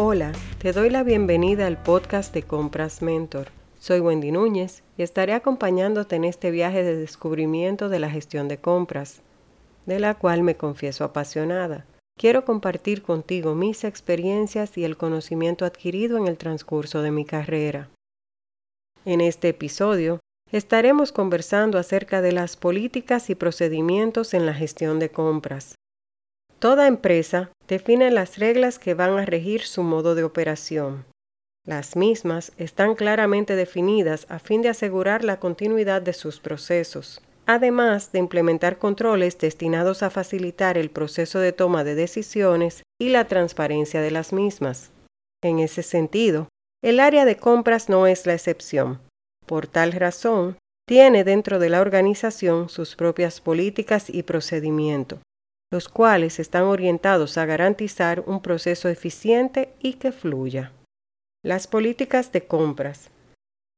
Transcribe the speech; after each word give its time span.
Hola, 0.00 0.30
te 0.58 0.72
doy 0.72 0.90
la 0.90 1.02
bienvenida 1.02 1.66
al 1.66 1.82
podcast 1.82 2.32
de 2.32 2.44
Compras 2.44 3.02
Mentor. 3.02 3.48
Soy 3.80 3.98
Wendy 3.98 4.30
Núñez 4.30 4.84
y 4.96 5.02
estaré 5.02 5.32
acompañándote 5.32 6.14
en 6.14 6.22
este 6.22 6.52
viaje 6.52 6.84
de 6.84 6.94
descubrimiento 6.94 7.88
de 7.88 7.98
la 7.98 8.08
gestión 8.08 8.46
de 8.46 8.58
compras, 8.58 9.22
de 9.86 9.98
la 9.98 10.14
cual 10.14 10.44
me 10.44 10.56
confieso 10.56 11.02
apasionada. 11.02 11.84
Quiero 12.16 12.44
compartir 12.44 13.02
contigo 13.02 13.56
mis 13.56 13.82
experiencias 13.82 14.78
y 14.78 14.84
el 14.84 14.96
conocimiento 14.96 15.64
adquirido 15.64 16.16
en 16.16 16.28
el 16.28 16.38
transcurso 16.38 17.02
de 17.02 17.10
mi 17.10 17.24
carrera. 17.24 17.88
En 19.04 19.20
este 19.20 19.48
episodio 19.48 20.20
estaremos 20.52 21.10
conversando 21.10 21.76
acerca 21.76 22.22
de 22.22 22.30
las 22.30 22.56
políticas 22.56 23.30
y 23.30 23.34
procedimientos 23.34 24.32
en 24.32 24.46
la 24.46 24.54
gestión 24.54 25.00
de 25.00 25.08
compras. 25.08 25.74
Toda 26.58 26.88
empresa 26.88 27.52
define 27.68 28.10
las 28.10 28.38
reglas 28.38 28.80
que 28.80 28.94
van 28.94 29.16
a 29.16 29.24
regir 29.24 29.62
su 29.62 29.84
modo 29.84 30.16
de 30.16 30.24
operación. 30.24 31.04
Las 31.64 31.94
mismas 31.94 32.50
están 32.56 32.96
claramente 32.96 33.54
definidas 33.54 34.26
a 34.28 34.40
fin 34.40 34.62
de 34.62 34.68
asegurar 34.68 35.22
la 35.22 35.38
continuidad 35.38 36.02
de 36.02 36.12
sus 36.12 36.40
procesos, 36.40 37.20
además 37.46 38.10
de 38.10 38.18
implementar 38.18 38.78
controles 38.78 39.38
destinados 39.38 40.02
a 40.02 40.10
facilitar 40.10 40.76
el 40.76 40.90
proceso 40.90 41.38
de 41.38 41.52
toma 41.52 41.84
de 41.84 41.94
decisiones 41.94 42.82
y 43.00 43.10
la 43.10 43.26
transparencia 43.26 44.00
de 44.00 44.10
las 44.10 44.32
mismas. 44.32 44.90
En 45.44 45.60
ese 45.60 45.84
sentido, 45.84 46.48
el 46.82 46.98
área 46.98 47.24
de 47.24 47.36
compras 47.36 47.88
no 47.88 48.08
es 48.08 48.26
la 48.26 48.34
excepción. 48.34 48.98
Por 49.46 49.68
tal 49.68 49.92
razón, 49.92 50.56
tiene 50.88 51.22
dentro 51.22 51.60
de 51.60 51.68
la 51.68 51.80
organización 51.80 52.68
sus 52.68 52.96
propias 52.96 53.40
políticas 53.40 54.10
y 54.10 54.24
procedimientos 54.24 55.20
los 55.70 55.88
cuales 55.88 56.40
están 56.40 56.64
orientados 56.64 57.36
a 57.36 57.44
garantizar 57.44 58.22
un 58.26 58.40
proceso 58.40 58.88
eficiente 58.88 59.74
y 59.80 59.94
que 59.94 60.12
fluya. 60.12 60.72
Las 61.44 61.66
políticas 61.66 62.32
de 62.32 62.46
compras. 62.46 63.10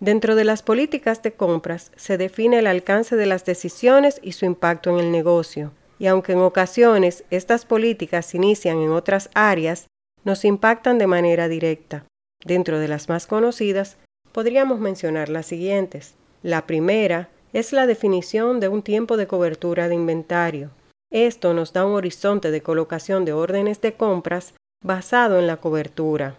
Dentro 0.00 0.34
de 0.34 0.44
las 0.44 0.62
políticas 0.62 1.22
de 1.22 1.32
compras 1.32 1.92
se 1.94 2.18
define 2.18 2.58
el 2.58 2.66
alcance 2.66 3.16
de 3.16 3.26
las 3.26 3.44
decisiones 3.44 4.18
y 4.22 4.32
su 4.32 4.44
impacto 4.44 4.90
en 4.90 4.98
el 4.98 5.12
negocio, 5.12 5.72
y 5.98 6.06
aunque 6.06 6.32
en 6.32 6.40
ocasiones 6.40 7.24
estas 7.30 7.64
políticas 7.64 8.26
se 8.26 8.38
inician 8.38 8.78
en 8.78 8.90
otras 8.90 9.30
áreas, 9.34 9.86
nos 10.24 10.44
impactan 10.44 10.98
de 10.98 11.06
manera 11.06 11.48
directa. 11.48 12.06
Dentro 12.44 12.78
de 12.78 12.88
las 12.88 13.08
más 13.08 13.26
conocidas, 13.26 13.96
podríamos 14.32 14.80
mencionar 14.80 15.28
las 15.28 15.46
siguientes. 15.46 16.14
La 16.42 16.66
primera 16.66 17.28
es 17.52 17.72
la 17.72 17.86
definición 17.86 18.58
de 18.58 18.68
un 18.68 18.82
tiempo 18.82 19.16
de 19.16 19.28
cobertura 19.28 19.88
de 19.88 19.94
inventario, 19.94 20.70
esto 21.14 21.54
nos 21.54 21.72
da 21.72 21.86
un 21.86 21.92
horizonte 21.92 22.50
de 22.50 22.60
colocación 22.60 23.24
de 23.24 23.32
órdenes 23.32 23.80
de 23.80 23.92
compras 23.92 24.52
basado 24.82 25.38
en 25.38 25.46
la 25.46 25.58
cobertura. 25.58 26.34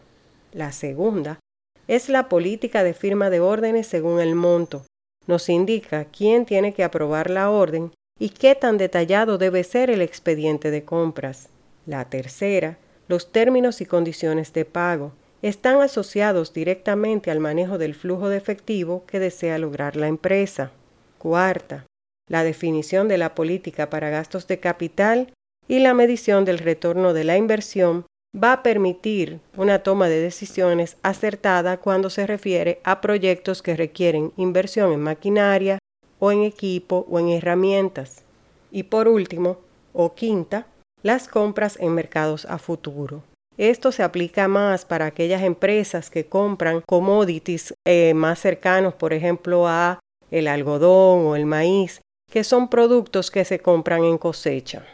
La 0.52 0.74
segunda 0.74 1.40
es 1.88 2.10
la 2.10 2.28
política 2.28 2.84
de 2.84 2.94
firma 2.94 3.30
de 3.30 3.40
órdenes 3.40 3.88
según 3.88 4.20
el 4.20 4.36
monto. 4.36 4.86
Nos 5.28 5.48
indica 5.48 6.04
quién 6.06 6.46
tiene 6.46 6.74
que 6.74 6.84
aprobar 6.84 7.30
la 7.30 7.50
orden 7.50 7.94
y 8.20 8.30
qué 8.30 8.54
tan 8.54 8.78
detallado 8.78 9.38
debe 9.38 9.64
ser 9.64 9.90
el 9.90 10.02
expediente 10.02 10.72
de 10.72 10.84
compras. 10.84 11.48
La 11.86 12.10
tercera, 12.10 12.78
los 13.08 13.32
términos 13.32 13.80
y 13.80 13.86
condiciones 13.86 14.52
de 14.52 14.66
pago, 14.66 15.14
están 15.42 15.80
asociados 15.80 16.54
directamente 16.54 17.32
al 17.32 17.40
manejo 17.40 17.78
del 17.78 17.96
flujo 17.96 18.28
de 18.28 18.38
efectivo 18.38 19.06
que 19.08 19.20
desea 19.20 19.58
lograr 19.58 19.96
la 19.96 20.08
empresa. 20.08 20.72
Cuarta, 21.18 21.86
la 22.30 22.44
definición 22.44 23.08
de 23.08 23.18
la 23.18 23.36
política 23.36 23.90
para 23.90 24.10
gastos 24.10 24.48
de 24.48 24.60
capital 24.60 25.34
y 25.68 25.80
la 25.80 25.94
medición 25.94 26.46
del 26.46 26.60
retorno 26.60 27.14
de 27.14 27.24
la 27.24 27.38
inversión 27.38 28.06
va 28.36 28.54
a 28.54 28.64
permitir 28.64 29.40
una 29.56 29.80
toma 29.80 30.10
de 30.10 30.20
decisiones 30.20 30.98
acertada 31.04 31.78
cuando 31.78 32.10
se 32.10 32.28
refiere 32.28 32.80
a 32.84 33.02
proyectos 33.02 33.62
que 33.62 33.76
requieren 33.76 34.34
inversión 34.38 34.92
en 34.92 35.00
maquinaria 35.00 35.80
o 36.20 36.32
en 36.32 36.44
equipo 36.44 37.06
o 37.10 37.20
en 37.20 37.30
herramientas. 37.30 38.24
Y 38.72 38.84
por 38.84 39.08
último, 39.08 39.58
o 39.94 40.16
quinta, 40.16 40.68
las 41.02 41.28
compras 41.28 41.78
en 41.80 41.94
mercados 41.94 42.46
a 42.46 42.58
futuro. 42.58 43.24
Esto 43.58 43.94
se 43.94 44.04
aplica 44.04 44.50
más 44.50 44.84
para 44.84 45.06
aquellas 45.06 45.42
empresas 45.44 46.10
que 46.10 46.26
compran 46.26 46.82
commodities 46.86 47.74
eh, 47.86 48.14
más 48.14 48.40
cercanos, 48.40 48.96
por 48.96 49.14
ejemplo, 49.14 49.68
a 49.68 50.00
el 50.30 50.48
algodón 50.48 51.28
o 51.28 51.36
el 51.38 51.46
maíz, 51.46 52.02
que 52.36 52.44
son 52.44 52.68
productos 52.68 53.32
que 53.32 53.46
se 53.46 53.60
compran 53.60 54.04
en 54.04 54.18
cosecha. 54.18 54.86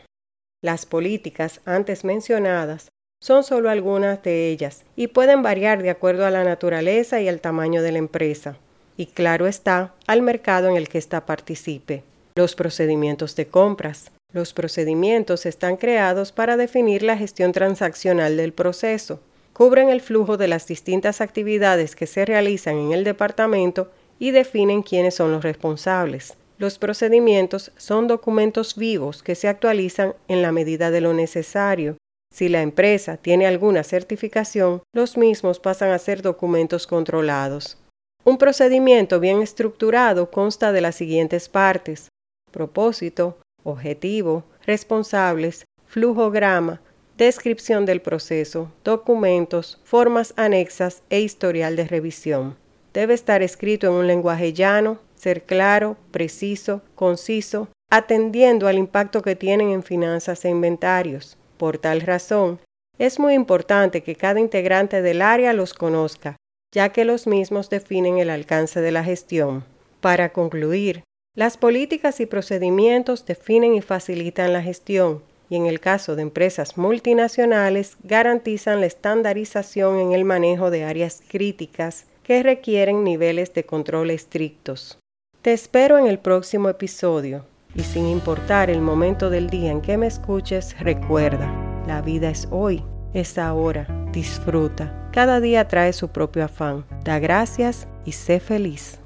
Las 0.64 0.86
políticas 0.86 1.60
antes 1.66 2.04
mencionadas 2.04 2.90
son 3.20 3.44
solo 3.44 3.72
algunas 3.72 4.22
de 4.22 4.52
ellas 4.52 4.84
y 4.96 5.08
pueden 5.08 5.42
variar 5.42 5.82
de 5.82 5.90
acuerdo 5.90 6.28
a 6.28 6.30
la 6.30 6.44
naturaleza 6.44 7.20
y 7.20 7.28
al 7.28 7.42
tamaño 7.42 7.82
de 7.82 7.94
la 7.94 7.98
empresa, 7.98 8.58
y 8.96 9.08
claro 9.08 9.48
está, 9.48 9.96
al 10.06 10.22
mercado 10.22 10.70
en 10.70 10.76
el 10.76 10.88
que 10.88 11.00
ésta 11.00 11.26
participe. 11.26 12.04
Los 12.36 12.54
procedimientos 12.54 13.36
de 13.36 13.48
compras. 13.48 14.12
Los 14.32 14.54
procedimientos 14.54 15.48
están 15.48 15.78
creados 15.78 16.32
para 16.32 16.58
definir 16.58 17.02
la 17.02 17.18
gestión 17.18 17.54
transaccional 17.54 18.38
del 18.38 18.54
proceso. 18.54 19.20
Cubren 19.54 19.90
el 19.90 20.02
flujo 20.02 20.38
de 20.38 20.48
las 20.48 20.68
distintas 20.68 21.22
actividades 21.22 21.96
que 21.96 22.06
se 22.06 22.24
realizan 22.24 22.76
en 22.76 22.92
el 22.92 23.04
departamento 23.04 23.90
y 24.20 24.30
definen 24.30 24.84
quiénes 24.84 25.16
son 25.16 25.32
los 25.32 25.42
responsables. 25.42 26.38
Los 26.62 26.78
procedimientos 26.78 27.72
son 27.76 28.06
documentos 28.06 28.76
vivos 28.76 29.24
que 29.24 29.34
se 29.34 29.48
actualizan 29.48 30.14
en 30.28 30.44
la 30.44 30.52
medida 30.52 30.92
de 30.92 31.02
lo 31.02 31.12
necesario. 31.12 31.98
Si 32.32 32.50
la 32.50 32.62
empresa 32.62 33.18
tiene 33.18 33.48
alguna 33.48 33.84
certificación, 33.84 34.84
los 34.94 35.18
mismos 35.18 35.60
pasan 35.60 35.90
a 35.90 35.98
ser 35.98 36.22
documentos 36.22 36.86
controlados. 36.86 37.80
Un 38.26 38.38
procedimiento 38.38 39.20
bien 39.20 39.42
estructurado 39.42 40.30
consta 40.30 40.72
de 40.72 40.82
las 40.82 40.94
siguientes 40.94 41.50
partes. 41.50 42.10
Propósito, 42.52 43.40
objetivo, 43.64 44.44
responsables, 44.64 45.66
flujograma, 45.88 46.80
descripción 47.18 47.88
del 47.88 48.04
proceso, 48.04 48.72
documentos, 48.84 49.82
formas 49.84 50.36
anexas 50.38 51.02
e 51.10 51.22
historial 51.22 51.76
de 51.76 51.88
revisión. 51.88 52.56
Debe 52.94 53.16
estar 53.16 53.42
escrito 53.42 53.88
en 53.88 53.94
un 53.94 54.06
lenguaje 54.06 54.54
llano, 54.54 55.00
ser 55.22 55.44
claro, 55.44 55.98
preciso, 56.10 56.82
conciso, 56.96 57.68
atendiendo 57.92 58.68
al 58.68 58.80
impacto 58.80 59.22
que 59.22 59.36
tienen 59.36 59.70
en 59.70 59.84
finanzas 59.84 60.46
e 60.46 60.50
inventarios. 60.50 61.38
Por 61.58 61.78
tal 61.78 62.02
razón, 62.02 62.60
es 62.98 63.20
muy 63.20 63.36
importante 63.36 64.02
que 64.02 64.16
cada 64.16 64.40
integrante 64.40 65.04
del 65.04 65.22
área 65.22 65.54
los 65.54 65.76
conozca, 65.76 66.38
ya 66.74 66.90
que 66.90 67.06
los 67.06 67.28
mismos 67.28 67.70
definen 67.70 68.18
el 68.18 68.32
alcance 68.32 68.82
de 68.82 68.92
la 68.92 69.04
gestión. 69.04 69.64
Para 70.00 70.34
concluir, 70.34 71.04
las 71.36 71.56
políticas 71.56 72.20
y 72.20 72.26
procedimientos 72.26 73.24
definen 73.26 73.76
y 73.76 73.82
facilitan 73.82 74.54
la 74.54 74.64
gestión 74.64 75.22
y 75.52 75.58
en 75.58 75.68
el 75.68 75.80
caso 75.80 76.16
de 76.16 76.22
empresas 76.24 76.78
multinacionales 76.78 77.98
garantizan 78.04 78.80
la 78.80 78.88
estandarización 78.88 80.00
en 80.00 80.14
el 80.14 80.26
manejo 80.26 80.72
de 80.72 80.86
áreas 80.86 81.22
críticas 81.28 82.06
que 82.24 82.42
requieren 82.42 83.04
niveles 83.04 83.54
de 83.54 83.66
control 83.66 84.10
estrictos. 84.12 84.98
Te 85.42 85.54
espero 85.54 85.98
en 85.98 86.06
el 86.06 86.20
próximo 86.20 86.70
episodio 86.70 87.46
y 87.74 87.82
sin 87.82 88.06
importar 88.06 88.70
el 88.70 88.80
momento 88.80 89.32
del 89.32 89.50
día 89.50 89.72
en 89.72 89.82
que 89.82 89.98
me 89.98 90.06
escuches, 90.06 90.80
recuerda, 90.80 91.52
la 91.88 92.04
vida 92.04 92.30
es 92.30 92.48
hoy, 92.52 92.86
es 93.16 93.40
ahora, 93.40 93.88
disfruta. 94.12 95.10
Cada 95.12 95.40
día 95.40 95.68
trae 95.68 95.94
su 95.94 96.10
propio 96.10 96.46
afán. 96.46 96.86
Da 97.04 97.18
gracias 97.18 97.88
y 98.06 98.12
sé 98.12 98.40
feliz. 98.40 99.01